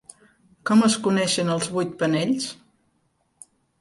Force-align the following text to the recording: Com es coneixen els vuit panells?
Com 0.69 0.79
es 0.87 0.95
coneixen 1.07 1.51
els 1.57 1.67
vuit 1.75 1.93
panells? 2.01 2.49